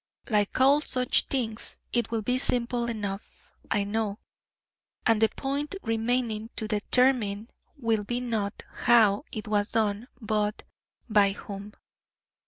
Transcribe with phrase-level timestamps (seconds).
[0.31, 4.17] Like all such things, it will be simple enough, I know,
[5.05, 10.63] and the point remaining to determine will be not how it was done, but
[11.07, 11.73] by whom.